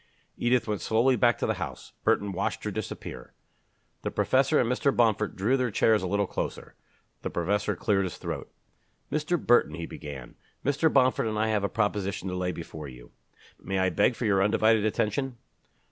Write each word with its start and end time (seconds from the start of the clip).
Edith 0.35 0.67
went 0.67 0.81
slowly 0.81 1.15
back 1.15 1.37
to 1.37 1.45
the 1.45 1.53
house. 1.61 1.93
Burton 2.03 2.31
watched 2.31 2.63
her 2.63 2.71
disappear. 2.71 3.33
The 4.01 4.09
professor 4.09 4.59
and 4.59 4.67
Mr. 4.67 4.91
Bomford 4.97 5.35
drew 5.35 5.55
their 5.57 5.69
chairs 5.69 6.01
a 6.01 6.07
little 6.07 6.25
closer. 6.25 6.73
The 7.21 7.29
professor 7.29 7.75
cleared 7.75 8.05
his 8.05 8.17
throat. 8.17 8.51
"Mr. 9.11 9.39
Burton," 9.39 9.75
he 9.75 9.85
began, 9.85 10.33
"Mr. 10.65 10.91
Bomford 10.91 11.27
and 11.27 11.37
I 11.37 11.49
have 11.49 11.63
a 11.63 11.69
proposition 11.69 12.29
to 12.29 12.35
lay 12.35 12.51
before 12.51 12.87
you. 12.87 13.11
May 13.61 13.77
I 13.77 13.89
beg 13.91 14.15
for 14.15 14.25
your 14.25 14.41
undivided 14.41 14.85
attention?" 14.85 15.37